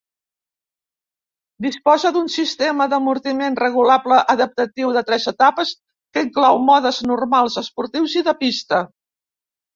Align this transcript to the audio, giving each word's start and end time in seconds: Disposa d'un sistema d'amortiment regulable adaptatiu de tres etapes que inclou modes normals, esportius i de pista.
Disposa 1.65 2.11
d'un 2.15 2.31
sistema 2.35 2.87
d'amortiment 2.93 3.59
regulable 3.61 4.17
adaptatiu 4.35 4.95
de 4.97 5.05
tres 5.11 5.29
etapes 5.33 5.75
que 6.19 6.25
inclou 6.31 6.61
modes 6.73 7.05
normals, 7.13 7.61
esportius 7.65 8.19
i 8.19 8.27
de 8.31 8.37
pista. 8.43 8.83